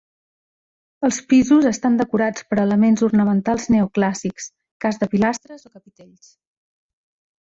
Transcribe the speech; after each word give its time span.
Els 1.07 1.17
pisos 1.33 1.67
estan 1.71 1.99
decorats 1.99 2.47
per 2.53 2.59
elements 2.63 3.05
ornamentals 3.09 3.69
neoclàssics, 3.75 4.49
cas 4.87 4.99
de 5.03 5.11
pilastres 5.13 5.69
o 5.71 5.75
capitells. 5.79 6.33